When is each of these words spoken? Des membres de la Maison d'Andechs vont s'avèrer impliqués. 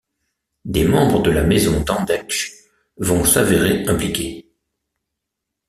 Des 0.65 0.83
membres 0.83 1.21
de 1.21 1.29
la 1.29 1.43
Maison 1.43 1.79
d'Andechs 1.81 2.51
vont 2.97 3.23
s'avèrer 3.23 3.85
impliqués. 3.85 4.49